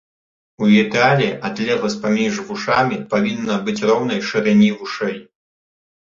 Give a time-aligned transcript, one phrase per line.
[0.63, 5.13] У ідэале адлегласць паміж вушамі павінна быць роўна шырыні вушэй.